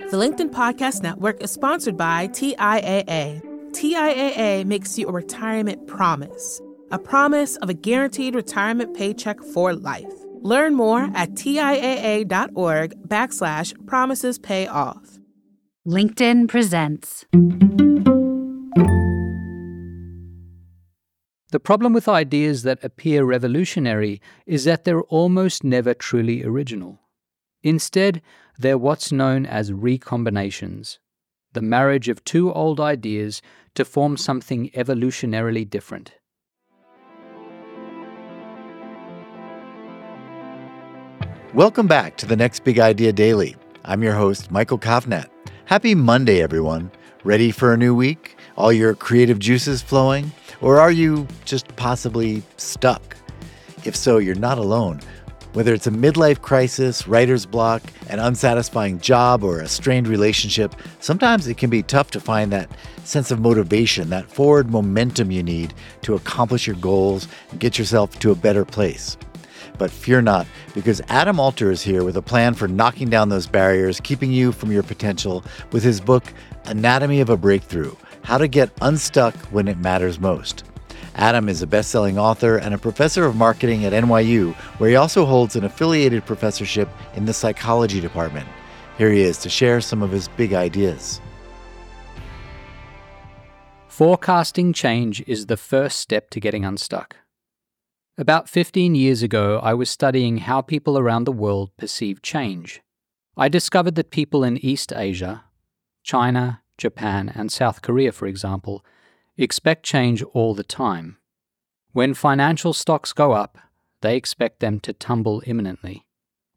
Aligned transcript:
The 0.00 0.16
LinkedIn 0.16 0.50
Podcast 0.50 1.02
Network 1.04 1.40
is 1.40 1.52
sponsored 1.52 1.96
by 1.96 2.26
TIAA. 2.28 3.40
TIAA 3.70 4.64
makes 4.64 4.98
you 4.98 5.06
a 5.06 5.12
retirement 5.12 5.86
promise, 5.86 6.60
a 6.90 6.98
promise 6.98 7.54
of 7.58 7.68
a 7.68 7.74
guaranteed 7.74 8.34
retirement 8.34 8.96
paycheck 8.96 9.40
for 9.40 9.72
life. 9.72 10.12
Learn 10.40 10.74
more 10.74 11.08
at 11.14 11.30
TIAA.org 11.34 13.08
backslash 13.08 13.86
promises 13.86 14.36
pay 14.36 14.66
off. 14.66 15.20
LinkedIn 15.86 16.48
presents. 16.48 17.24
The 21.52 21.60
problem 21.60 21.92
with 21.92 22.08
ideas 22.08 22.64
that 22.64 22.82
appear 22.82 23.24
revolutionary 23.24 24.20
is 24.44 24.64
that 24.64 24.82
they're 24.82 25.02
almost 25.02 25.62
never 25.62 25.94
truly 25.94 26.44
original. 26.44 27.03
Instead, 27.64 28.20
they're 28.58 28.76
what's 28.76 29.10
known 29.10 29.46
as 29.46 29.72
recombinations, 29.72 30.98
the 31.54 31.62
marriage 31.62 32.10
of 32.10 32.22
two 32.22 32.52
old 32.52 32.78
ideas 32.78 33.40
to 33.74 33.86
form 33.86 34.18
something 34.18 34.68
evolutionarily 34.74 35.68
different. 35.68 36.12
Welcome 41.54 41.86
back 41.86 42.18
to 42.18 42.26
the 42.26 42.36
Next 42.36 42.64
Big 42.64 42.78
Idea 42.78 43.14
Daily. 43.14 43.56
I'm 43.86 44.02
your 44.02 44.12
host, 44.12 44.50
Michael 44.50 44.78
Kovnat. 44.78 45.30
Happy 45.64 45.94
Monday, 45.94 46.42
everyone. 46.42 46.90
Ready 47.22 47.50
for 47.50 47.72
a 47.72 47.78
new 47.78 47.94
week? 47.94 48.36
All 48.58 48.74
your 48.74 48.94
creative 48.94 49.38
juices 49.38 49.80
flowing? 49.80 50.32
Or 50.60 50.78
are 50.78 50.90
you 50.90 51.26
just 51.46 51.74
possibly 51.76 52.42
stuck? 52.58 53.16
If 53.84 53.96
so, 53.96 54.18
you're 54.18 54.34
not 54.34 54.58
alone. 54.58 55.00
Whether 55.54 55.72
it's 55.72 55.86
a 55.86 55.92
midlife 55.92 56.42
crisis, 56.42 57.06
writer's 57.06 57.46
block, 57.46 57.80
an 58.08 58.18
unsatisfying 58.18 58.98
job, 58.98 59.44
or 59.44 59.60
a 59.60 59.68
strained 59.68 60.08
relationship, 60.08 60.74
sometimes 60.98 61.46
it 61.46 61.58
can 61.58 61.70
be 61.70 61.84
tough 61.84 62.10
to 62.10 62.20
find 62.20 62.52
that 62.52 62.68
sense 63.04 63.30
of 63.30 63.38
motivation, 63.38 64.10
that 64.10 64.28
forward 64.28 64.68
momentum 64.68 65.30
you 65.30 65.44
need 65.44 65.72
to 66.02 66.16
accomplish 66.16 66.66
your 66.66 66.74
goals 66.74 67.28
and 67.52 67.60
get 67.60 67.78
yourself 67.78 68.18
to 68.18 68.32
a 68.32 68.34
better 68.34 68.64
place. 68.64 69.16
But 69.78 69.92
fear 69.92 70.20
not, 70.20 70.48
because 70.74 71.00
Adam 71.06 71.38
Alter 71.38 71.70
is 71.70 71.82
here 71.82 72.02
with 72.02 72.16
a 72.16 72.22
plan 72.22 72.54
for 72.54 72.66
knocking 72.66 73.08
down 73.08 73.28
those 73.28 73.46
barriers, 73.46 74.00
keeping 74.00 74.32
you 74.32 74.50
from 74.50 74.72
your 74.72 74.82
potential, 74.82 75.44
with 75.70 75.84
his 75.84 76.00
book, 76.00 76.24
Anatomy 76.64 77.20
of 77.20 77.30
a 77.30 77.36
Breakthrough 77.36 77.94
How 78.22 78.38
to 78.38 78.48
Get 78.48 78.72
Unstuck 78.82 79.36
When 79.52 79.68
It 79.68 79.78
Matters 79.78 80.18
Most. 80.18 80.64
Adam 81.16 81.48
is 81.48 81.62
a 81.62 81.66
best 81.66 81.90
selling 81.90 82.18
author 82.18 82.56
and 82.56 82.74
a 82.74 82.78
professor 82.78 83.24
of 83.24 83.36
marketing 83.36 83.84
at 83.84 83.92
NYU, 83.92 84.54
where 84.78 84.90
he 84.90 84.96
also 84.96 85.24
holds 85.24 85.54
an 85.54 85.64
affiliated 85.64 86.24
professorship 86.26 86.88
in 87.14 87.24
the 87.24 87.32
psychology 87.32 88.00
department. 88.00 88.48
Here 88.98 89.10
he 89.10 89.22
is 89.22 89.38
to 89.38 89.48
share 89.48 89.80
some 89.80 90.02
of 90.02 90.10
his 90.10 90.28
big 90.28 90.52
ideas. 90.52 91.20
Forecasting 93.86 94.72
change 94.72 95.22
is 95.26 95.46
the 95.46 95.56
first 95.56 96.00
step 96.00 96.30
to 96.30 96.40
getting 96.40 96.64
unstuck. 96.64 97.16
About 98.18 98.48
15 98.48 98.94
years 98.94 99.22
ago, 99.22 99.60
I 99.62 99.74
was 99.74 99.88
studying 99.88 100.38
how 100.38 100.62
people 100.62 100.98
around 100.98 101.24
the 101.24 101.32
world 101.32 101.70
perceive 101.76 102.22
change. 102.22 102.80
I 103.36 103.48
discovered 103.48 103.94
that 103.96 104.10
people 104.10 104.42
in 104.44 104.56
East 104.58 104.92
Asia, 104.92 105.44
China, 106.02 106.62
Japan, 106.76 107.30
and 107.32 107.50
South 107.50 107.82
Korea, 107.82 108.12
for 108.12 108.26
example, 108.26 108.84
expect 109.36 109.84
change 109.84 110.22
all 110.32 110.54
the 110.54 110.64
time. 110.64 111.18
When 111.92 112.14
financial 112.14 112.72
stocks 112.72 113.12
go 113.12 113.32
up, 113.32 113.58
they 114.00 114.16
expect 114.16 114.60
them 114.60 114.80
to 114.80 114.92
tumble 114.92 115.42
imminently. 115.46 116.06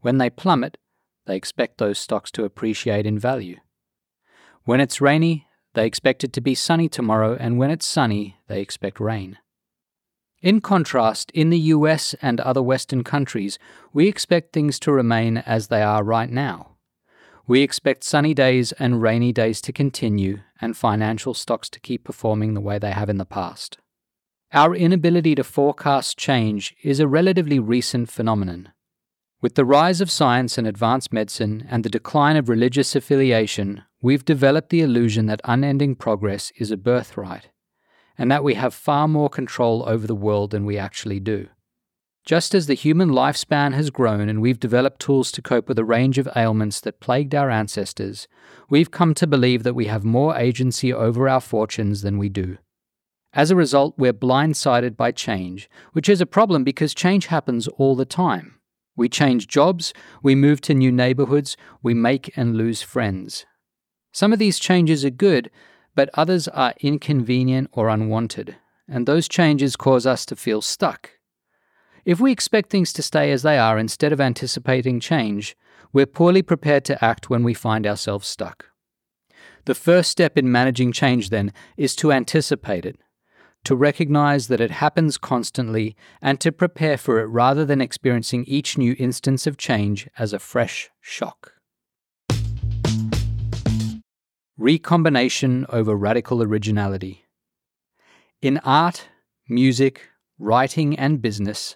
When 0.01 0.17
they 0.17 0.29
plummet, 0.29 0.77
they 1.25 1.35
expect 1.35 1.77
those 1.77 1.99
stocks 1.99 2.31
to 2.31 2.45
appreciate 2.45 3.05
in 3.05 3.19
value. 3.19 3.57
When 4.63 4.79
it's 4.79 5.01
rainy, 5.01 5.47
they 5.73 5.85
expect 5.85 6.23
it 6.23 6.33
to 6.33 6.41
be 6.41 6.55
sunny 6.55 6.89
tomorrow, 6.89 7.37
and 7.39 7.57
when 7.57 7.69
it's 7.69 7.85
sunny, 7.85 8.37
they 8.47 8.61
expect 8.61 8.99
rain. 8.99 9.37
In 10.41 10.61
contrast, 10.61 11.31
in 11.31 11.49
the 11.49 11.59
US 11.75 12.13
and 12.21 12.39
other 12.39 12.61
Western 12.61 13.03
countries, 13.03 13.57
we 13.91 14.07
expect 14.07 14.53
things 14.53 14.79
to 14.79 14.91
remain 14.91 15.37
as 15.37 15.67
they 15.67 15.81
are 15.81 16.03
right 16.03 16.29
now. 16.29 16.76
We 17.49 17.61
expect 17.61 18.03
sunny 18.03 18.33
days 18.33 18.73
and 18.73 19.01
rainy 19.01 19.31
days 19.31 19.61
to 19.61 19.71
continue 19.71 20.39
and 20.59 20.75
financial 20.75 21.33
stocks 21.33 21.69
to 21.69 21.79
keep 21.79 22.03
performing 22.03 22.53
the 22.53 22.61
way 22.61 22.77
they 22.77 22.91
have 22.91 23.09
in 23.09 23.17
the 23.17 23.25
past. 23.25 23.77
Our 24.51 24.75
inability 24.75 25.33
to 25.35 25.45
forecast 25.45 26.17
change 26.17 26.75
is 26.83 26.99
a 26.99 27.07
relatively 27.07 27.57
recent 27.57 28.09
phenomenon. 28.09 28.73
With 29.39 29.55
the 29.55 29.63
rise 29.63 30.01
of 30.01 30.11
science 30.11 30.57
and 30.57 30.67
advanced 30.67 31.13
medicine 31.13 31.65
and 31.69 31.85
the 31.85 31.89
decline 31.89 32.35
of 32.35 32.49
religious 32.49 32.95
affiliation, 32.97 33.83
we've 34.01 34.25
developed 34.25 34.69
the 34.69 34.81
illusion 34.81 35.27
that 35.27 35.41
unending 35.45 35.95
progress 35.95 36.51
is 36.57 36.71
a 36.71 36.77
birthright, 36.77 37.49
and 38.17 38.29
that 38.29 38.43
we 38.43 38.55
have 38.55 38.73
far 38.73 39.07
more 39.07 39.29
control 39.29 39.87
over 39.87 40.05
the 40.05 40.15
world 40.15 40.51
than 40.51 40.65
we 40.65 40.77
actually 40.77 41.21
do. 41.21 41.47
Just 42.27 42.53
as 42.53 42.67
the 42.67 42.73
human 42.73 43.11
lifespan 43.11 43.73
has 43.73 43.89
grown 43.89 44.27
and 44.27 44.41
we've 44.41 44.59
developed 44.59 44.99
tools 44.99 45.31
to 45.31 45.41
cope 45.41 45.69
with 45.69 45.79
a 45.79 45.85
range 45.85 46.17
of 46.17 46.27
ailments 46.35 46.81
that 46.81 46.99
plagued 46.99 47.33
our 47.33 47.49
ancestors, 47.49 48.27
we've 48.69 48.91
come 48.91 49.13
to 49.13 49.25
believe 49.25 49.63
that 49.63 49.75
we 49.75 49.85
have 49.85 50.03
more 50.03 50.35
agency 50.35 50.91
over 50.91 51.29
our 51.29 51.39
fortunes 51.39 52.01
than 52.01 52.17
we 52.17 52.27
do. 52.27 52.57
As 53.31 53.49
a 53.49 53.55
result, 53.55 53.93
we're 53.97 54.11
blindsided 54.11 54.97
by 54.97 55.13
change, 55.13 55.69
which 55.93 56.09
is 56.09 56.19
a 56.19 56.25
problem 56.25 56.65
because 56.65 56.93
change 56.93 57.27
happens 57.27 57.69
all 57.69 57.95
the 57.95 58.03
time. 58.03 58.59
We 58.97 59.07
change 59.07 59.47
jobs, 59.47 59.93
we 60.21 60.35
move 60.35 60.59
to 60.61 60.73
new 60.73 60.91
neighborhoods, 60.91 61.55
we 61.81 61.93
make 61.93 62.37
and 62.37 62.57
lose 62.57 62.81
friends. 62.81 63.45
Some 64.11 64.33
of 64.33 64.39
these 64.39 64.59
changes 64.59 65.05
are 65.05 65.09
good, 65.09 65.49
but 65.95 66.09
others 66.13 66.49
are 66.49 66.73
inconvenient 66.81 67.69
or 67.71 67.87
unwanted, 67.87 68.57
and 68.85 69.05
those 69.05 69.29
changes 69.29 69.77
cause 69.77 70.05
us 70.05 70.25
to 70.25 70.35
feel 70.35 70.61
stuck 70.61 71.11
if 72.07 72.21
we 72.21 72.31
expect 72.31 72.69
things 72.69 72.93
to 72.93 73.03
stay 73.03 73.33
as 73.33 73.41
they 73.41 73.57
are 73.57 73.77
instead 73.77 74.13
of 74.13 74.21
anticipating 74.21 74.97
change, 74.97 75.57
we're 75.91 76.05
poorly 76.05 76.41
prepared 76.41 76.85
to 76.85 77.03
act 77.03 77.29
when 77.29 77.43
we 77.43 77.53
find 77.53 77.85
ourselves 77.85 78.25
stuck. 78.25 78.67
The 79.65 79.75
first 79.75 80.09
step 80.09 80.37
in 80.37 80.49
managing 80.49 80.93
change, 80.93 81.31
then, 81.31 81.51
is 81.75 81.97
to 81.97 82.13
anticipate 82.13 82.85
it, 82.85 82.97
to 83.65 83.75
recognize 83.75 84.47
that 84.47 84.61
it 84.61 84.71
happens 84.71 85.17
constantly, 85.17 85.97
and 86.21 86.39
to 86.39 86.53
prepare 86.53 86.97
for 86.97 87.19
it 87.19 87.25
rather 87.25 87.65
than 87.65 87.81
experiencing 87.81 88.45
each 88.45 88.77
new 88.77 88.95
instance 88.97 89.45
of 89.45 89.57
change 89.57 90.07
as 90.17 90.31
a 90.31 90.39
fresh 90.39 90.89
shock. 91.01 91.55
Recombination 94.57 95.65
over 95.67 95.93
radical 95.93 96.41
originality. 96.41 97.25
In 98.41 98.59
art, 98.59 99.09
music, 99.49 100.07
writing, 100.39 100.97
and 100.97 101.21
business, 101.21 101.75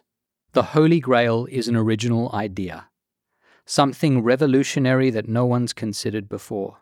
the 0.53 0.63
Holy 0.63 0.99
Grail 0.99 1.47
is 1.49 1.69
an 1.69 1.77
original 1.77 2.29
idea, 2.33 2.89
something 3.65 4.21
revolutionary 4.21 5.09
that 5.09 5.29
no 5.29 5.45
one's 5.45 5.71
considered 5.71 6.27
before. 6.27 6.79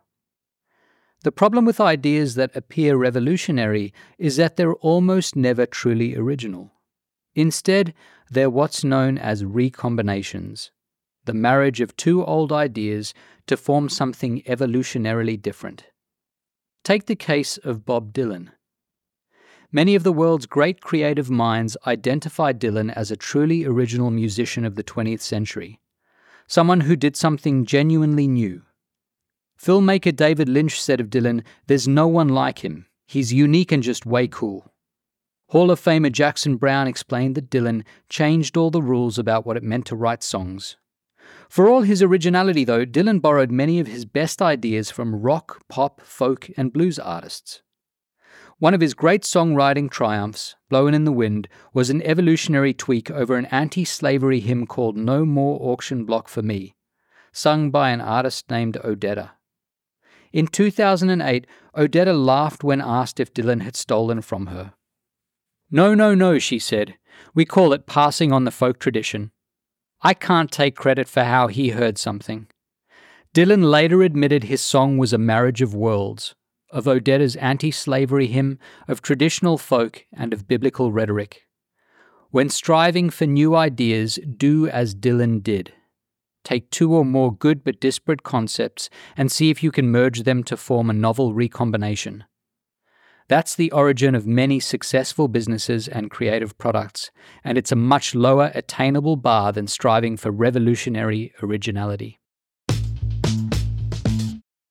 The 1.21 1.31
problem 1.31 1.65
with 1.65 1.79
ideas 1.79 2.33
that 2.35 2.55
appear 2.55 2.95
revolutionary 2.95 3.93
is 4.17 4.37
that 4.37 4.55
they're 4.55 4.73
almost 4.75 5.35
never 5.35 5.67
truly 5.67 6.15
original. 6.15 6.71
Instead, 7.35 7.93
they're 8.31 8.49
what's 8.49 8.83
known 8.83 9.19
as 9.19 9.43
recombinations, 9.43 10.71
the 11.25 11.33
marriage 11.33 11.79
of 11.79 11.95
two 11.95 12.25
old 12.25 12.51
ideas 12.51 13.13
to 13.45 13.55
form 13.55 13.87
something 13.87 14.41
evolutionarily 14.43 15.39
different. 15.39 15.85
Take 16.83 17.05
the 17.05 17.15
case 17.15 17.57
of 17.57 17.85
Bob 17.85 18.13
Dylan. 18.13 18.49
Many 19.71 19.93
of 19.93 20.01
the 20.03 20.11
world's 20.11 20.47
great 20.47 20.81
creative 20.81 21.29
minds 21.29 21.77
identify 21.85 22.53
Dylan 22.53 22.91
as 22.95 23.11
a 23.11 23.15
truly 23.15 23.65
original 23.65 24.09
musician 24.09 24.65
of 24.65 24.73
the 24.73 24.83
20th 24.83 25.21
century, 25.21 25.79
someone 26.47 26.81
who 26.81 26.95
did 26.95 27.15
something 27.15 27.65
genuinely 27.65 28.27
new. 28.27 28.63
Filmmaker 29.61 30.15
David 30.15 30.49
Lynch 30.49 30.81
said 30.81 30.99
of 30.99 31.11
Dylan, 31.11 31.43
There's 31.67 31.87
no 31.87 32.07
one 32.07 32.29
like 32.29 32.65
him. 32.65 32.87
He's 33.05 33.31
unique 33.31 33.71
and 33.71 33.83
just 33.83 34.07
way 34.07 34.27
cool. 34.27 34.73
Hall 35.49 35.69
of 35.69 35.79
Famer 35.79 36.11
Jackson 36.11 36.55
Browne 36.55 36.87
explained 36.87 37.35
that 37.35 37.51
Dylan 37.51 37.83
changed 38.09 38.57
all 38.57 38.71
the 38.71 38.81
rules 38.81 39.19
about 39.19 39.45
what 39.45 39.57
it 39.57 39.63
meant 39.63 39.85
to 39.87 39.95
write 39.95 40.23
songs. 40.23 40.77
For 41.47 41.69
all 41.69 41.83
his 41.83 42.01
originality, 42.01 42.63
though, 42.63 42.85
Dylan 42.87 43.21
borrowed 43.21 43.51
many 43.51 43.79
of 43.79 43.85
his 43.85 44.05
best 44.05 44.41
ideas 44.41 44.89
from 44.89 45.21
rock, 45.21 45.61
pop, 45.69 46.01
folk, 46.01 46.49
and 46.57 46.73
blues 46.73 46.97
artists. 46.97 47.61
One 48.59 48.73
of 48.73 48.81
his 48.81 48.93
great 48.93 49.23
songwriting 49.23 49.89
triumphs, 49.89 50.57
Blowin' 50.69 50.93
in 50.93 51.05
the 51.05 51.13
Wind, 51.13 51.47
was 51.73 51.89
an 51.89 52.01
evolutionary 52.01 52.73
tweak 52.73 53.09
over 53.09 53.37
an 53.37 53.45
anti 53.45 53.85
slavery 53.85 54.41
hymn 54.41 54.67
called 54.67 54.97
No 54.97 55.23
More 55.25 55.57
Auction 55.61 56.03
Block 56.03 56.27
for 56.27 56.41
Me, 56.41 56.75
sung 57.31 57.71
by 57.71 57.91
an 57.91 58.01
artist 58.01 58.49
named 58.49 58.77
Odetta. 58.83 59.31
In 60.33 60.45
2008, 60.45 61.47
Odetta 61.77 62.13
laughed 62.13 62.61
when 62.61 62.81
asked 62.81 63.21
if 63.21 63.33
Dylan 63.33 63.61
had 63.61 63.77
stolen 63.77 64.21
from 64.21 64.47
her. 64.47 64.73
No, 65.71 65.95
no, 65.95 66.13
no, 66.13 66.37
she 66.37 66.59
said. 66.59 66.97
We 67.33 67.45
call 67.45 67.71
it 67.71 67.85
passing 67.85 68.33
on 68.33 68.43
the 68.43 68.51
folk 68.51 68.77
tradition. 68.77 69.31
I 70.01 70.13
can't 70.13 70.51
take 70.51 70.75
credit 70.75 71.07
for 71.07 71.23
how 71.23 71.47
he 71.47 71.69
heard 71.69 71.97
something. 71.97 72.47
Dylan 73.33 73.69
later 73.69 74.01
admitted 74.01 74.43
his 74.43 74.61
song 74.61 74.97
was 74.97 75.13
a 75.13 75.17
marriage 75.17 75.61
of 75.61 75.73
worlds, 75.73 76.35
of 76.71 76.85
Odetta's 76.85 77.35
anti 77.37 77.71
slavery 77.71 78.27
hymn, 78.27 78.59
of 78.87 79.01
traditional 79.01 79.57
folk, 79.57 80.05
and 80.13 80.33
of 80.33 80.47
biblical 80.47 80.91
rhetoric. 80.91 81.47
When 82.31 82.49
striving 82.49 83.09
for 83.09 83.25
new 83.25 83.55
ideas, 83.55 84.19
do 84.37 84.67
as 84.67 84.93
Dylan 84.93 85.41
did. 85.41 85.73
Take 86.43 86.69
two 86.69 86.93
or 86.93 87.03
more 87.03 87.33
good 87.33 87.63
but 87.63 87.79
disparate 87.79 88.23
concepts 88.23 88.89
and 89.17 89.31
see 89.31 89.49
if 89.49 89.63
you 89.63 89.71
can 89.71 89.89
merge 89.89 90.23
them 90.23 90.43
to 90.43 90.57
form 90.57 90.89
a 90.89 90.93
novel 90.93 91.33
recombination. 91.33 92.23
That's 93.27 93.53
the 93.53 93.71
origin 93.71 94.15
of 94.15 94.25
many 94.25 94.59
successful 94.59 95.27
businesses 95.27 95.87
and 95.87 96.09
creative 96.09 96.57
products, 96.57 97.11
and 97.43 97.57
it's 97.59 97.71
a 97.71 97.75
much 97.75 98.15
lower 98.15 98.51
attainable 98.55 99.17
bar 99.17 99.51
than 99.51 99.67
striving 99.67 100.17
for 100.17 100.31
revolutionary 100.31 101.33
originality. 101.43 102.19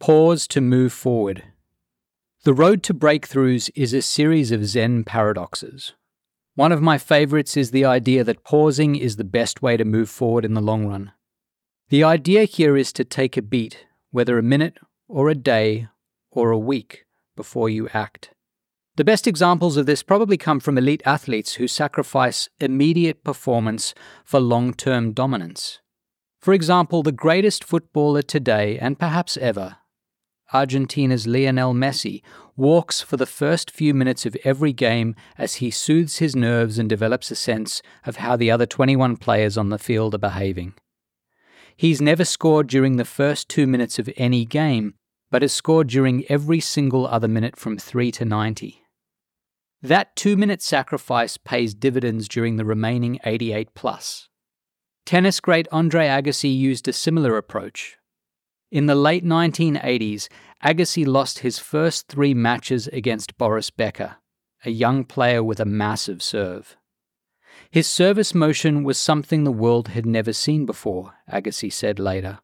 Pause 0.00 0.48
to 0.48 0.60
move 0.60 0.92
forward. 0.92 1.44
The 2.48 2.54
road 2.54 2.82
to 2.84 2.94
breakthroughs 2.94 3.68
is 3.74 3.92
a 3.92 4.00
series 4.00 4.52
of 4.52 4.64
Zen 4.64 5.04
paradoxes. 5.04 5.92
One 6.54 6.72
of 6.72 6.80
my 6.80 6.96
favorites 6.96 7.58
is 7.58 7.72
the 7.72 7.84
idea 7.84 8.24
that 8.24 8.42
pausing 8.42 8.96
is 8.96 9.16
the 9.16 9.22
best 9.22 9.60
way 9.60 9.76
to 9.76 9.84
move 9.84 10.08
forward 10.08 10.46
in 10.46 10.54
the 10.54 10.62
long 10.62 10.86
run. 10.86 11.12
The 11.90 12.02
idea 12.04 12.44
here 12.44 12.74
is 12.74 12.90
to 12.94 13.04
take 13.04 13.36
a 13.36 13.42
beat, 13.42 13.84
whether 14.12 14.38
a 14.38 14.42
minute 14.42 14.78
or 15.08 15.28
a 15.28 15.34
day 15.34 15.88
or 16.30 16.50
a 16.50 16.58
week, 16.58 17.04
before 17.36 17.68
you 17.68 17.86
act. 17.92 18.30
The 18.96 19.04
best 19.04 19.26
examples 19.26 19.76
of 19.76 19.84
this 19.84 20.02
probably 20.02 20.38
come 20.38 20.58
from 20.58 20.78
elite 20.78 21.02
athletes 21.04 21.56
who 21.56 21.68
sacrifice 21.68 22.48
immediate 22.60 23.24
performance 23.24 23.92
for 24.24 24.40
long 24.40 24.72
term 24.72 25.12
dominance. 25.12 25.80
For 26.40 26.54
example, 26.54 27.02
the 27.02 27.12
greatest 27.12 27.62
footballer 27.62 28.22
today, 28.22 28.78
and 28.78 28.98
perhaps 28.98 29.36
ever, 29.36 29.76
Argentina's 30.52 31.26
Lionel 31.26 31.74
Messi, 31.74 32.22
walks 32.56 33.00
for 33.00 33.16
the 33.16 33.26
first 33.26 33.70
few 33.70 33.92
minutes 33.94 34.24
of 34.26 34.36
every 34.44 34.72
game 34.72 35.14
as 35.36 35.56
he 35.56 35.70
soothes 35.70 36.18
his 36.18 36.34
nerves 36.34 36.78
and 36.78 36.88
develops 36.88 37.30
a 37.30 37.36
sense 37.36 37.82
of 38.04 38.16
how 38.16 38.36
the 38.36 38.50
other 38.50 38.66
21 38.66 39.16
players 39.16 39.58
on 39.58 39.68
the 39.68 39.78
field 39.78 40.14
are 40.14 40.18
behaving. 40.18 40.74
He's 41.76 42.00
never 42.00 42.24
scored 42.24 42.66
during 42.66 42.96
the 42.96 43.04
first 43.04 43.48
two 43.48 43.66
minutes 43.66 43.98
of 43.98 44.10
any 44.16 44.44
game, 44.44 44.94
but 45.30 45.42
has 45.42 45.52
scored 45.52 45.88
during 45.88 46.24
every 46.28 46.60
single 46.60 47.06
other 47.06 47.28
minute 47.28 47.56
from 47.56 47.78
3 47.78 48.10
to 48.12 48.24
90. 48.24 48.82
That 49.82 50.16
two 50.16 50.36
minute 50.36 50.62
sacrifice 50.62 51.36
pays 51.36 51.74
dividends 51.74 52.26
during 52.26 52.56
the 52.56 52.64
remaining 52.64 53.20
88 53.24 53.74
plus. 53.74 54.28
Tennis 55.06 55.38
great 55.38 55.68
Andre 55.70 56.06
Agassi 56.06 56.54
used 56.54 56.88
a 56.88 56.92
similar 56.92 57.36
approach, 57.36 57.97
in 58.70 58.87
the 58.87 58.94
late 58.94 59.25
1980s, 59.25 60.29
Agassi 60.65 61.06
lost 61.06 61.41
his 61.41 61.59
first 61.59 62.09
three 62.09 62.35
matches 62.35 62.88
against 62.88 63.38
Boris 63.38 63.70
Becker, 63.70 64.17
a 64.65 64.70
young 64.70 65.05
player 65.05 65.43
with 65.43 65.61
a 65.61 65.65
massive 65.65 66.23
serve. 66.23 66.76
His 67.70 67.87
service 67.87 68.35
motion 68.35 68.85
was 68.85 68.99
something 68.99 69.44
the 69.44 69.53
world 69.53 69.88
had 69.88 70.06
never 70.06 70.32
seen 70.32 70.67
before, 70.67 71.15
Agassi 71.31 71.73
said 71.73 71.99
later. 71.99 72.41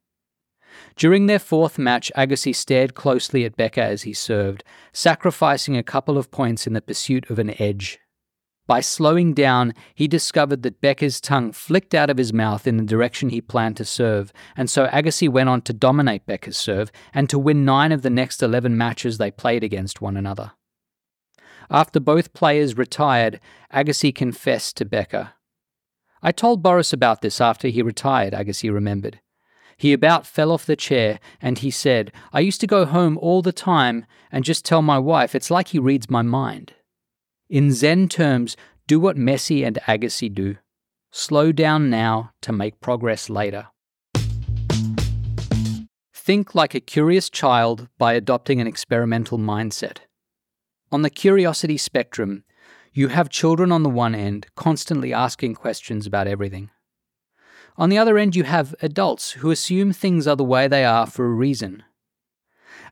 During 0.96 1.26
their 1.26 1.38
fourth 1.38 1.78
match, 1.78 2.10
Agassi 2.16 2.54
stared 2.54 2.94
closely 2.94 3.44
at 3.44 3.56
Becker 3.56 3.80
as 3.80 4.02
he 4.02 4.12
served, 4.12 4.64
sacrificing 4.92 5.76
a 5.76 5.82
couple 5.82 6.18
of 6.18 6.30
points 6.30 6.66
in 6.66 6.72
the 6.72 6.80
pursuit 6.80 7.30
of 7.30 7.38
an 7.38 7.60
edge. 7.60 8.00
By 8.66 8.80
slowing 8.80 9.34
down, 9.34 9.74
he 9.94 10.08
discovered 10.08 10.62
that 10.62 10.80
Becker's 10.80 11.20
tongue 11.20 11.52
flicked 11.52 11.94
out 11.94 12.08
of 12.08 12.16
his 12.16 12.32
mouth 12.32 12.66
in 12.66 12.78
the 12.78 12.84
direction 12.84 13.28
he 13.28 13.42
planned 13.42 13.76
to 13.76 13.84
serve, 13.84 14.32
and 14.56 14.70
so 14.70 14.86
Agassi 14.86 15.28
went 15.28 15.50
on 15.50 15.60
to 15.62 15.74
dominate 15.74 16.24
Becker's 16.24 16.56
serve 16.56 16.90
and 17.12 17.28
to 17.28 17.38
win 17.38 17.66
nine 17.66 17.92
of 17.92 18.00
the 18.00 18.10
next 18.10 18.42
11 18.42 18.76
matches 18.76 19.18
they 19.18 19.30
played 19.30 19.62
against 19.62 20.00
one 20.00 20.16
another. 20.16 20.52
After 21.70 22.00
both 22.00 22.32
players 22.32 22.76
retired, 22.76 23.38
Agassi 23.72 24.14
confessed 24.14 24.78
to 24.78 24.86
Becker. 24.86 25.32
I 26.22 26.32
told 26.32 26.62
Boris 26.62 26.92
about 26.92 27.20
this 27.20 27.42
after 27.42 27.68
he 27.68 27.82
retired, 27.82 28.32
Agassi 28.32 28.72
remembered. 28.72 29.20
He 29.76 29.92
about 29.92 30.26
fell 30.26 30.52
off 30.52 30.64
the 30.64 30.76
chair 30.76 31.20
and 31.42 31.58
he 31.58 31.70
said, 31.70 32.12
I 32.32 32.40
used 32.40 32.60
to 32.62 32.66
go 32.66 32.86
home 32.86 33.18
all 33.18 33.42
the 33.42 33.52
time 33.52 34.06
and 34.32 34.44
just 34.44 34.64
tell 34.64 34.80
my 34.80 34.98
wife 34.98 35.34
it's 35.34 35.50
like 35.50 35.68
he 35.68 35.78
reads 35.78 36.08
my 36.08 36.22
mind. 36.22 36.72
In 37.50 37.72
Zen 37.72 38.08
terms, 38.08 38.56
do 38.86 38.98
what 38.98 39.16
Messi 39.16 39.66
and 39.66 39.78
Agassi 39.86 40.32
do. 40.32 40.56
Slow 41.10 41.52
down 41.52 41.90
now 41.90 42.32
to 42.40 42.52
make 42.52 42.80
progress 42.80 43.28
later. 43.28 43.68
Think 46.14 46.54
like 46.54 46.74
a 46.74 46.80
curious 46.80 47.28
child 47.28 47.88
by 47.98 48.14
adopting 48.14 48.62
an 48.62 48.66
experimental 48.66 49.38
mindset. 49.38 49.98
On 50.90 51.02
the 51.02 51.10
curiosity 51.10 51.76
spectrum, 51.76 52.44
you 52.94 53.08
have 53.08 53.28
children 53.28 53.70
on 53.70 53.82
the 53.82 53.90
one 53.90 54.14
end 54.14 54.46
constantly 54.56 55.12
asking 55.12 55.54
questions 55.54 56.06
about 56.06 56.26
everything. 56.26 56.70
On 57.76 57.90
the 57.90 57.98
other 57.98 58.16
end, 58.16 58.34
you 58.34 58.44
have 58.44 58.74
adults 58.80 59.32
who 59.32 59.50
assume 59.50 59.92
things 59.92 60.26
are 60.26 60.36
the 60.36 60.44
way 60.44 60.66
they 60.66 60.84
are 60.84 61.06
for 61.06 61.26
a 61.26 61.34
reason 61.34 61.82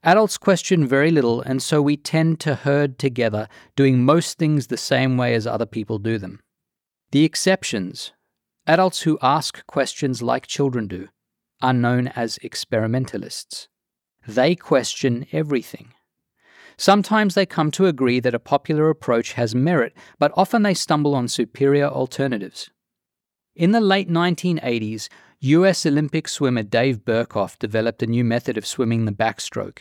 Adults 0.05 0.37
question 0.37 0.85
very 0.85 1.13
little, 1.13 1.41
and 1.43 1.63
so 1.63 1.81
we 1.81 1.97
tend 1.97 2.41
to 2.41 2.57
herd 2.57 2.99
together, 2.99 3.47
doing 3.77 4.05
most 4.05 4.37
things 4.37 4.67
the 4.67 4.77
same 4.77 5.17
way 5.17 5.33
as 5.33 5.47
other 5.47 5.67
people 5.67 5.99
do 5.99 6.19
them. 6.19 6.41
The 7.13 7.25
exceptions, 7.25 8.13
adults 8.67 9.03
who 9.03 9.17
ask 9.23 9.65
questions 9.69 10.21
like 10.21 10.49
children 10.49 10.89
do, 10.89 11.09
are 11.61 11.73
known 11.73 12.09
as 12.09 12.39
experimentalists. 12.39 13.69
They 14.27 14.57
question 14.57 15.27
everything. 15.31 15.95
Sometimes 16.77 17.37
they 17.37 17.47
come 17.47 17.71
to 17.73 17.87
agree 17.87 18.19
that 18.19 18.35
a 18.35 18.41
popular 18.41 18.91
approach 18.91 19.35
has 19.35 19.55
merit, 19.55 19.95
but 20.19 20.33
often 20.35 20.65
they 20.65 20.75
stumble 20.75 21.15
on 21.15 21.29
superior 21.29 21.87
alternatives. 21.87 22.71
In 23.55 23.71
the 23.71 23.81
late 23.81 24.09
1980s, 24.09 25.09
US 25.41 25.87
Olympic 25.87 26.27
swimmer 26.27 26.65
Dave 26.65 27.05
Berkoff 27.05 27.57
developed 27.61 28.03
a 28.03 28.07
new 28.07 28.25
method 28.25 28.59
of 28.59 28.67
swimming 28.67 29.05
the 29.05 29.13
backstroke. 29.13 29.81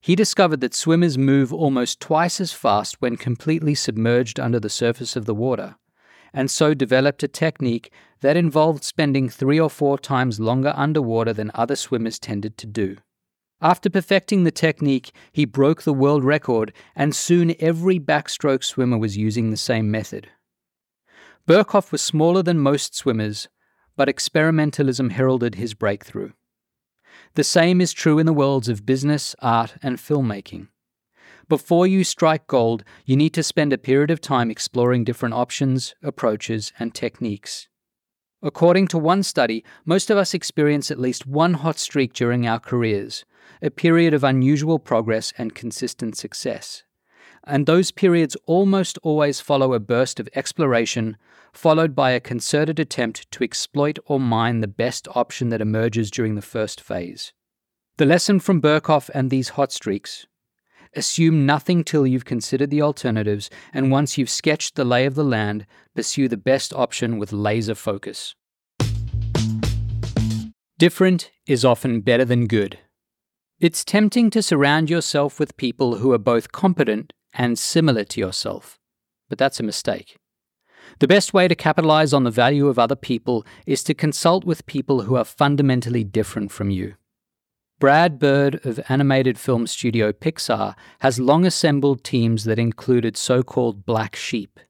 He 0.00 0.16
discovered 0.16 0.60
that 0.62 0.74
swimmers 0.74 1.18
move 1.18 1.52
almost 1.52 2.00
twice 2.00 2.40
as 2.40 2.52
fast 2.52 3.00
when 3.02 3.16
completely 3.16 3.74
submerged 3.74 4.40
under 4.40 4.58
the 4.58 4.70
surface 4.70 5.14
of 5.14 5.26
the 5.26 5.34
water, 5.34 5.76
and 6.32 6.50
so 6.50 6.72
developed 6.72 7.22
a 7.22 7.28
technique 7.28 7.92
that 8.20 8.36
involved 8.36 8.82
spending 8.82 9.28
three 9.28 9.60
or 9.60 9.68
four 9.68 9.98
times 9.98 10.40
longer 10.40 10.72
underwater 10.74 11.34
than 11.34 11.50
other 11.54 11.76
swimmers 11.76 12.18
tended 12.18 12.56
to 12.58 12.66
do. 12.66 12.96
After 13.60 13.90
perfecting 13.90 14.44
the 14.44 14.50
technique, 14.50 15.12
he 15.32 15.44
broke 15.44 15.82
the 15.82 15.92
world 15.92 16.24
record, 16.24 16.72
and 16.96 17.14
soon 17.14 17.54
every 17.60 17.98
backstroke 17.98 18.64
swimmer 18.64 18.96
was 18.96 19.18
using 19.18 19.50
the 19.50 19.56
same 19.58 19.90
method. 19.90 20.28
Berkoff 21.46 21.92
was 21.92 22.00
smaller 22.00 22.42
than 22.42 22.58
most 22.58 22.94
swimmers, 22.94 23.48
but 23.96 24.08
experimentalism 24.08 25.10
heralded 25.12 25.56
his 25.56 25.74
breakthrough. 25.74 26.30
The 27.34 27.44
same 27.44 27.80
is 27.80 27.92
true 27.92 28.18
in 28.18 28.26
the 28.26 28.32
worlds 28.32 28.68
of 28.68 28.86
business, 28.86 29.36
art, 29.40 29.74
and 29.82 29.98
filmmaking. 29.98 30.68
Before 31.48 31.86
you 31.86 32.04
strike 32.04 32.46
gold, 32.46 32.84
you 33.04 33.16
need 33.16 33.34
to 33.34 33.42
spend 33.42 33.72
a 33.72 33.78
period 33.78 34.10
of 34.10 34.20
time 34.20 34.50
exploring 34.50 35.04
different 35.04 35.34
options, 35.34 35.94
approaches, 36.02 36.72
and 36.78 36.94
techniques. 36.94 37.68
According 38.42 38.88
to 38.88 38.98
one 38.98 39.22
study, 39.22 39.64
most 39.84 40.10
of 40.10 40.16
us 40.16 40.32
experience 40.32 40.90
at 40.90 40.98
least 40.98 41.26
one 41.26 41.54
hot 41.54 41.78
streak 41.78 42.12
during 42.12 42.46
our 42.46 42.60
careers, 42.60 43.24
a 43.60 43.70
period 43.70 44.14
of 44.14 44.24
unusual 44.24 44.78
progress 44.78 45.32
and 45.36 45.54
consistent 45.54 46.16
success. 46.16 46.84
And 47.44 47.66
those 47.66 47.90
periods 47.90 48.36
almost 48.46 48.98
always 49.02 49.40
follow 49.40 49.72
a 49.72 49.80
burst 49.80 50.20
of 50.20 50.28
exploration, 50.34 51.16
followed 51.52 51.94
by 51.94 52.10
a 52.10 52.20
concerted 52.20 52.78
attempt 52.78 53.30
to 53.32 53.44
exploit 53.44 53.98
or 54.06 54.20
mine 54.20 54.60
the 54.60 54.68
best 54.68 55.08
option 55.14 55.48
that 55.48 55.60
emerges 55.60 56.10
during 56.10 56.34
the 56.34 56.42
first 56.42 56.80
phase. 56.80 57.32
The 57.96 58.06
lesson 58.06 58.40
from 58.40 58.60
Berkoff 58.60 59.10
and 59.14 59.30
these 59.30 59.50
hot 59.50 59.72
streaks 59.72 60.26
assume 60.94 61.46
nothing 61.46 61.84
till 61.84 62.06
you've 62.06 62.24
considered 62.24 62.70
the 62.70 62.82
alternatives, 62.82 63.48
and 63.72 63.90
once 63.90 64.18
you've 64.18 64.30
sketched 64.30 64.74
the 64.74 64.84
lay 64.84 65.06
of 65.06 65.14
the 65.14 65.24
land, 65.24 65.66
pursue 65.94 66.28
the 66.28 66.36
best 66.36 66.72
option 66.72 67.18
with 67.18 67.32
laser 67.32 67.74
focus. 67.74 68.34
Different 70.78 71.30
is 71.46 71.64
often 71.64 72.00
better 72.00 72.24
than 72.24 72.46
good. 72.46 72.78
It's 73.60 73.84
tempting 73.84 74.30
to 74.30 74.42
surround 74.42 74.88
yourself 74.88 75.38
with 75.38 75.56
people 75.58 75.96
who 75.96 76.12
are 76.12 76.18
both 76.18 76.52
competent 76.52 77.12
and 77.32 77.58
similar 77.58 78.04
to 78.04 78.20
yourself, 78.20 78.78
but 79.28 79.38
that's 79.38 79.60
a 79.60 79.64
mistake. 79.64 80.16
The 80.98 81.08
best 81.08 81.32
way 81.32 81.48
to 81.48 81.54
capitalize 81.54 82.12
on 82.12 82.24
the 82.24 82.30
value 82.30 82.68
of 82.68 82.78
other 82.78 82.96
people 82.96 83.46
is 83.66 83.82
to 83.84 83.94
consult 83.94 84.44
with 84.44 84.66
people 84.66 85.02
who 85.02 85.16
are 85.16 85.24
fundamentally 85.24 86.04
different 86.04 86.50
from 86.50 86.70
you. 86.70 86.94
Brad 87.78 88.18
Bird 88.18 88.64
of 88.66 88.78
animated 88.90 89.38
film 89.38 89.66
studio 89.66 90.12
Pixar 90.12 90.74
has 90.98 91.18
long 91.18 91.46
assembled 91.46 92.04
teams 92.04 92.44
that 92.44 92.58
included 92.58 93.16
so 93.16 93.42
called 93.42 93.86
black 93.86 94.14
sheep. 94.14 94.60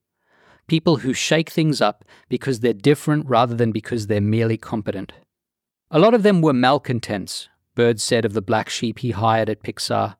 People 0.69 0.99
who 0.99 1.13
shake 1.13 1.51
things 1.51 1.81
up 1.81 2.05
because 2.29 2.61
they're 2.61 2.73
different 2.73 3.27
rather 3.27 3.57
than 3.57 3.73
because 3.73 4.07
they're 4.07 4.21
merely 4.21 4.57
competent. 4.57 5.13
A 5.91 5.99
lot 5.99 6.15
of 6.15 6.23
them 6.23 6.41
were 6.41 6.53
malcontents, 6.53 7.49
Bird 7.75 8.01
said 8.01 8.25
of 8.25 8.33
the 8.33 8.43
black 8.43 8.69
sheep 8.69 9.01
he 9.01 9.11
hired 9.11 9.51
at 9.51 9.65
Pixar. 9.65 10.17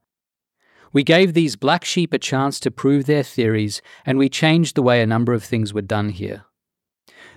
We 0.93 1.05
gave 1.05 1.35
these 1.35 1.57
black 1.57 1.85
sheep 1.85 2.13
a 2.13 2.19
chance 2.19 2.59
to 2.61 2.71
prove 2.71 3.07
their 3.07 3.23
theories, 3.23 3.81
and 4.05 4.19
we 4.19 4.29
changed 4.29 4.75
the 4.75 4.83
way 4.83 5.01
a 5.01 5.07
number 5.07 5.33
of 5.33 5.45
things 5.45 5.73
were 5.73 5.83
done 5.83 6.09
here. 6.09 6.45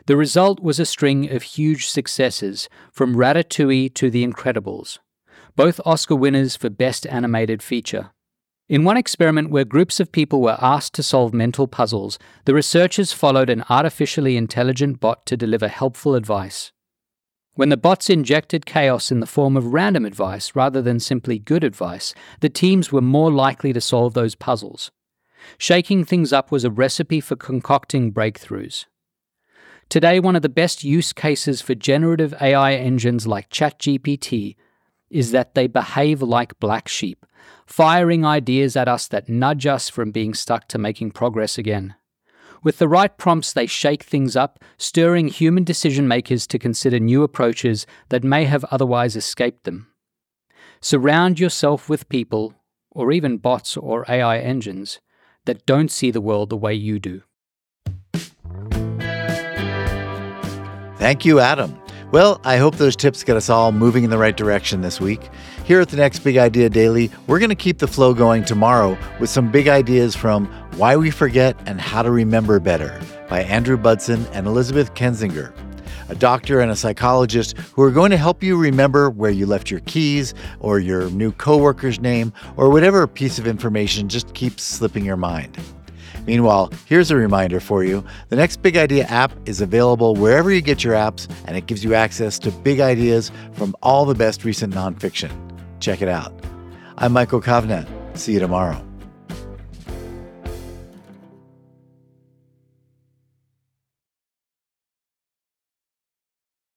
The 0.08 0.18
result 0.18 0.60
was 0.60 0.80
a 0.80 0.86
string 0.86 1.30
of 1.30 1.44
huge 1.44 1.88
successes, 1.88 2.68
from 2.92 3.16
Ratatouille 3.16 3.94
to 3.94 4.10
The 4.10 4.26
Incredibles, 4.28 5.00
both 5.56 5.80
Oscar 5.86 6.16
winners 6.16 6.56
for 6.56 6.70
Best 6.70 7.06
Animated 7.08 7.62
Feature. 7.62 8.12
In 8.68 8.84
one 8.84 8.98
experiment 8.98 9.50
where 9.50 9.66
groups 9.66 10.00
of 10.00 10.12
people 10.12 10.42
were 10.42 10.58
asked 10.60 10.94
to 10.96 11.04
solve 11.04 11.34
mental 11.34 11.68
puzzles, 11.68 12.18
the 12.46 12.54
researchers 12.54 13.14
followed 13.14 13.50
an 13.50 13.64
artificially 13.70 14.36
intelligent 14.36 15.00
bot 15.00 15.26
to 15.28 15.38
deliver 15.38 15.68
helpful 15.68 16.16
advice. 16.16 16.72
When 17.56 17.70
the 17.70 17.78
bots 17.78 18.10
injected 18.10 18.66
chaos 18.66 19.12
in 19.12 19.20
the 19.20 19.28
form 19.28 19.56
of 19.56 19.74
random 19.74 20.06
advice 20.06 20.56
rather 20.56 20.82
than 20.82 21.00
simply 21.00 21.38
good 21.38 21.64
advice, 21.64 22.16
the 22.40 22.50
teams 22.50 22.92
were 22.92 23.02
more 23.02 23.32
likely 23.32 23.72
to 23.74 23.82
solve 23.82 24.16
those 24.16 24.34
puzzles. 24.34 24.90
Shaking 25.60 26.04
things 26.04 26.34
up 26.34 26.52
was 26.52 26.64
a 26.64 26.72
recipe 26.72 27.20
for 27.20 27.36
concocting 27.36 28.12
breakthroughs. 28.12 28.86
Today, 29.88 30.20
one 30.20 30.36
of 30.36 30.42
the 30.42 30.50
best 30.50 30.84
use 30.84 31.14
cases 31.14 31.62
for 31.62 31.76
generative 31.76 32.34
AI 32.42 32.74
engines 32.74 33.28
like 33.28 33.52
ChatGPT 33.52 34.56
is 35.12 35.30
that 35.30 35.54
they 35.54 35.68
behave 35.68 36.24
like 36.24 36.60
black 36.60 36.88
sheep, 36.88 37.24
firing 37.68 38.26
ideas 38.26 38.76
at 38.76 38.88
us 38.88 39.08
that 39.10 39.30
nudge 39.30 39.68
us 39.68 39.90
from 39.90 40.10
being 40.10 40.34
stuck 40.34 40.68
to 40.70 40.80
making 40.80 41.12
progress 41.12 41.60
again. 41.60 41.94
With 42.64 42.78
the 42.78 42.88
right 42.88 43.16
prompts, 43.18 43.52
they 43.52 43.66
shake 43.66 44.04
things 44.04 44.38
up, 44.38 44.58
stirring 44.78 45.28
human 45.28 45.66
decision 45.66 46.08
makers 46.08 46.48
to 46.48 46.58
consider 46.58 46.98
new 46.98 47.22
approaches 47.24 47.86
that 48.08 48.24
may 48.24 48.46
have 48.46 48.64
otherwise 48.72 49.18
escaped 49.18 49.66
them. 49.66 49.88
Surround 50.80 51.40
yourself 51.40 51.90
with 51.90 52.08
people, 52.08 52.54
or 52.90 53.12
even 53.12 53.38
bots 53.38 53.76
or 53.76 54.06
AI 54.08 54.40
engines, 54.40 55.02
that 55.46 55.66
don't 55.66 55.92
see 55.92 56.10
the 56.10 56.22
world 56.22 56.50
the 56.50 56.58
way 56.58 56.74
you 56.74 57.00
do. 57.00 57.22
Thank 60.98 61.26
you, 61.26 61.42
Adam. 61.42 61.83
Well, 62.14 62.40
I 62.44 62.58
hope 62.58 62.76
those 62.76 62.96
tips 62.96 63.24
get 63.24 63.38
us 63.38 63.50
all 63.50 63.72
moving 63.72 64.04
in 64.04 64.12
the 64.12 64.20
right 64.20 64.38
direction 64.38 64.82
this 64.82 65.02
week. 65.02 65.32
Here 65.64 65.82
at 65.82 65.90
the 65.90 65.98
next 65.98 66.20
Big 66.20 66.38
Idea 66.38 66.70
Daily, 66.70 67.10
we're 67.26 67.40
going 67.40 67.50
to 67.50 67.56
keep 67.56 67.80
the 67.80 67.88
flow 67.88 68.14
going 68.14 68.46
tomorrow 68.46 68.96
with 69.20 69.32
some 69.32 69.52
big 69.52 69.68
ideas 69.68 70.16
from 70.16 70.46
Why 70.78 70.96
We 70.96 71.10
Forget 71.10 71.58
and 71.66 71.82
How 71.82 72.04
to 72.04 72.12
Remember 72.12 72.60
Better 72.60 73.02
by 73.28 73.42
Andrew 73.42 73.78
Budson 73.78 74.30
and 74.32 74.46
Elizabeth 74.46 74.94
Kensinger, 74.94 75.56
a 76.08 76.14
doctor 76.14 76.60
and 76.60 76.70
a 76.70 76.76
psychologist 76.76 77.58
who 77.74 77.82
are 77.82 77.90
going 77.90 78.12
to 78.12 78.18
help 78.18 78.44
you 78.44 78.58
remember 78.58 79.10
where 79.10 79.32
you 79.32 79.48
left 79.48 79.72
your 79.72 79.80
keys 79.80 80.36
or 80.60 80.78
your 80.78 81.10
new 81.10 81.32
coworker's 81.32 82.00
name 82.00 82.32
or 82.58 82.70
whatever 82.70 83.08
piece 83.08 83.40
of 83.40 83.48
information 83.48 84.08
just 84.08 84.32
keeps 84.36 84.62
slipping 84.62 85.04
your 85.04 85.18
mind. 85.18 85.58
Meanwhile, 86.26 86.72
here's 86.86 87.12
a 87.12 87.16
reminder 87.16 87.60
for 87.60 87.84
you 87.84 88.04
the 88.30 88.36
next 88.36 88.62
Big 88.62 88.78
Idea 88.78 89.06
app 89.06 89.32
is 89.46 89.62
available 89.62 90.16
wherever 90.16 90.52
you 90.52 90.62
get 90.62 90.84
your 90.84 90.94
apps, 90.94 91.30
and 91.46 91.58
it 91.58 91.66
gives 91.68 91.84
you 91.84 91.94
access 91.94 92.40
to 92.40 92.52
big 92.52 92.80
ideas 92.80 93.32
from 93.54 93.76
all 93.82 94.06
the 94.06 94.16
best 94.16 94.46
recent 94.46 94.74
nonfiction. 94.74 95.32
Check 95.80 96.02
it 96.02 96.10
out. 96.10 96.34
I'm 96.98 97.14
Michael 97.14 97.42
Kovnat. 97.42 97.88
See 98.18 98.34
you 98.34 98.40
tomorrow. 98.40 98.93